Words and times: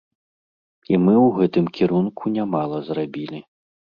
І 0.93 0.97
мы 1.05 1.13
ў 1.17 1.27
гэтым 1.41 1.65
кірунку 1.77 2.33
нямала 2.37 2.77
зрабілі. 2.89 3.39